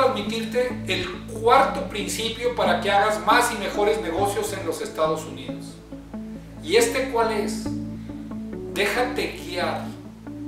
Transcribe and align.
transmitirte 0.00 0.82
el 0.88 1.08
cuarto 1.40 1.88
principio 1.88 2.54
para 2.54 2.80
que 2.80 2.90
hagas 2.90 3.24
más 3.26 3.52
y 3.52 3.58
mejores 3.58 4.00
negocios 4.00 4.52
en 4.52 4.66
los 4.66 4.80
Estados 4.80 5.24
Unidos. 5.24 5.74
¿Y 6.62 6.76
este 6.76 7.10
cuál 7.10 7.32
es? 7.32 7.64
Déjate 8.74 9.38
guiar, 9.44 9.84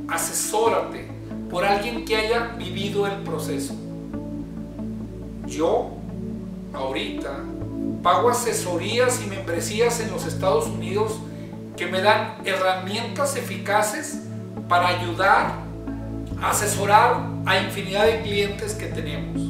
asesórate 0.09 1.09
por 1.51 1.65
alguien 1.65 2.05
que 2.05 2.17
haya 2.17 2.55
vivido 2.57 3.07
el 3.07 3.17
proceso. 3.23 3.75
Yo, 5.47 5.91
ahorita, 6.73 7.41
pago 8.03 8.31
asesorías 8.31 9.21
y 9.23 9.29
membresías 9.29 10.01
en 10.01 10.11
los 10.11 10.27
Estados 10.27 10.67
Unidos 10.67 11.19
que 11.77 11.87
me 11.87 12.01
dan 12.01 12.37
herramientas 12.45 13.37
eficaces 13.37 14.23
para 14.69 14.89
ayudar 14.89 15.53
asesorar 16.43 17.23
a 17.47 17.59
infinidad 17.59 18.07
de 18.07 18.23
clientes 18.23 18.75
que 18.75 18.87
tenemos. 18.87 19.41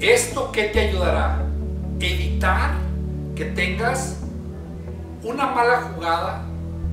¿Esto 0.00 0.52
qué 0.52 0.64
te 0.64 0.80
ayudará? 0.80 1.42
Evitar 1.98 2.74
que 3.34 3.46
tengas 3.46 4.20
una 5.22 5.46
mala 5.46 5.80
jugada, 5.80 6.44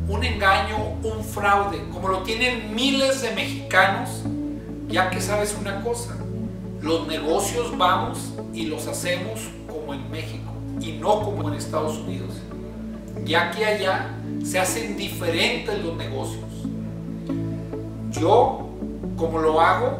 un 0.07 0.23
engaño, 0.23 0.77
un 1.03 1.23
fraude, 1.23 1.83
como 1.91 2.07
lo 2.07 2.19
tienen 2.19 2.73
miles 2.73 3.21
de 3.21 3.31
mexicanos, 3.31 4.23
ya 4.87 5.09
que 5.09 5.19
sabes 5.19 5.55
una 5.59 5.81
cosa, 5.81 6.15
los 6.81 7.07
negocios 7.07 7.77
vamos 7.77 8.33
y 8.53 8.67
los 8.67 8.87
hacemos 8.87 9.41
como 9.67 9.93
en 9.93 10.09
México 10.09 10.51
y 10.79 10.93
no 10.93 11.21
como 11.21 11.49
en 11.49 11.55
Estados 11.55 11.97
Unidos, 11.97 12.35
ya 13.25 13.51
que 13.51 13.65
allá 13.65 14.11
se 14.43 14.59
hacen 14.59 14.95
diferentes 14.95 15.83
los 15.83 15.97
negocios. 15.97 16.45
Yo, 18.21 18.59
como 19.17 19.39
lo 19.39 19.59
hago 19.59 19.97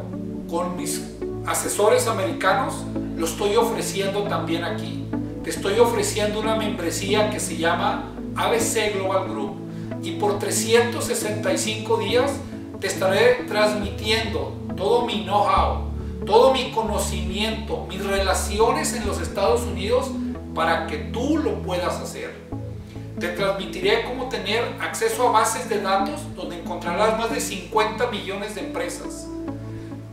con 0.48 0.76
mis 0.76 1.02
asesores 1.44 2.06
americanos, 2.06 2.72
lo 3.16 3.26
estoy 3.26 3.56
ofreciendo 3.56 4.22
también 4.22 4.62
aquí. 4.62 5.08
Te 5.42 5.50
estoy 5.50 5.80
ofreciendo 5.80 6.38
una 6.38 6.54
membresía 6.54 7.30
que 7.30 7.40
se 7.40 7.56
llama 7.56 8.12
ABC 8.36 8.94
Global 8.94 9.28
Group 9.28 9.56
y 10.04 10.12
por 10.12 10.38
365 10.38 11.96
días 11.98 12.30
te 12.78 12.86
estaré 12.86 13.42
transmitiendo 13.48 14.56
todo 14.76 15.04
mi 15.04 15.24
know-how, 15.24 15.90
todo 16.24 16.52
mi 16.52 16.70
conocimiento, 16.70 17.86
mis 17.88 18.06
relaciones 18.06 18.94
en 18.94 19.04
los 19.04 19.20
Estados 19.20 19.62
Unidos 19.62 20.12
para 20.54 20.86
que 20.86 20.98
tú 20.98 21.38
lo 21.38 21.60
puedas 21.62 22.00
hacer. 22.00 22.51
Te 23.22 23.28
transmitiré 23.28 24.02
cómo 24.02 24.28
tener 24.28 24.64
acceso 24.80 25.28
a 25.28 25.30
bases 25.30 25.68
de 25.68 25.80
datos 25.80 26.22
donde 26.34 26.58
encontrarás 26.58 27.16
más 27.16 27.30
de 27.30 27.40
50 27.40 28.08
millones 28.08 28.56
de 28.56 28.62
empresas. 28.62 29.28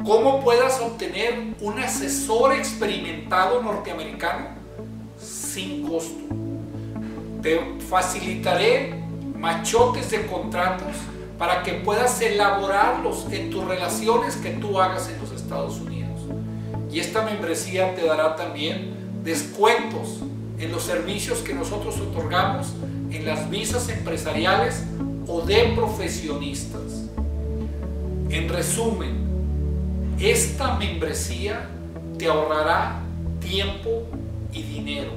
Cómo 0.05 0.43
puedas 0.43 0.79
obtener 0.79 1.55
un 1.59 1.79
asesor 1.79 2.53
experimentado 2.53 3.63
norteamericano 3.63 4.49
sin 5.17 5.87
costo. 5.87 6.19
Te 7.41 7.79
facilitaré 7.89 8.93
machotes 9.35 10.11
de 10.11 10.27
contratos 10.27 10.95
para 11.39 11.63
que 11.63 11.73
puedas 11.73 12.21
elaborarlos 12.21 13.25
en 13.31 13.49
tus 13.49 13.65
relaciones 13.65 14.35
que 14.35 14.51
tú 14.51 14.79
hagas 14.79 15.09
en 15.09 15.19
los 15.19 15.31
Estados 15.31 15.79
Unidos. 15.79 16.19
Y 16.91 16.99
esta 16.99 17.23
membresía 17.23 17.95
te 17.95 18.05
dará 18.05 18.35
también 18.35 19.23
descuentos 19.23 20.19
en 20.59 20.71
los 20.71 20.83
servicios 20.83 21.39
que 21.39 21.55
nosotros 21.55 21.99
otorgamos 21.99 22.67
en 23.11 23.25
las 23.25 23.49
visas 23.49 23.89
empresariales 23.89 24.83
o 25.27 25.41
de 25.41 25.73
profesionistas. 25.75 27.05
En 28.29 28.49
resumen, 28.49 29.17
esta 30.19 30.75
membresía 30.75 31.69
te 32.17 32.27
ahorrará 32.27 32.99
tiempo 33.39 34.03
y 34.51 34.63
dinero, 34.63 35.11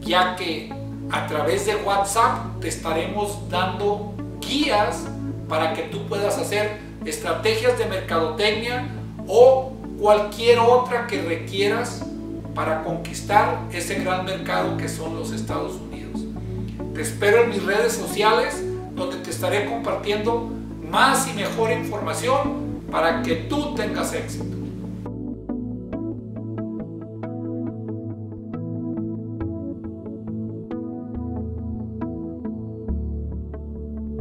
ya 0.00 0.36
que 0.36 0.70
a 1.10 1.26
través 1.26 1.66
de 1.66 1.76
WhatsApp 1.76 2.60
te 2.60 2.68
estaremos 2.68 3.48
dando 3.48 4.14
guías 4.40 5.04
para 5.48 5.74
que 5.74 5.82
tú 5.82 6.06
puedas 6.06 6.38
hacer 6.38 6.80
estrategias 7.04 7.78
de 7.78 7.86
mercadotecnia 7.86 8.88
o 9.28 9.72
cualquier 10.00 10.58
otra 10.58 11.06
que 11.06 11.22
requieras 11.22 12.04
para 12.54 12.82
conquistar 12.82 13.60
ese 13.72 13.96
gran 13.96 14.24
mercado 14.24 14.76
que 14.76 14.88
son 14.88 15.14
los 15.14 15.32
Estados 15.32 15.74
Unidos. 15.74 16.15
Te 16.96 17.02
espero 17.02 17.42
en 17.42 17.50
mis 17.50 17.62
redes 17.62 17.92
sociales 17.92 18.64
donde 18.94 19.18
te 19.18 19.28
estaré 19.28 19.66
compartiendo 19.66 20.50
más 20.90 21.28
y 21.28 21.34
mejor 21.34 21.70
información 21.70 22.86
para 22.90 23.20
que 23.20 23.34
tú 23.34 23.74
tengas 23.74 24.14
éxito. 24.14 24.56